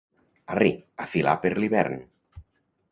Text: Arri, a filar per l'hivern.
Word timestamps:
Arri, 0.53 0.71
a 1.05 1.07
filar 1.13 1.37
per 1.45 1.53
l'hivern. 1.59 2.05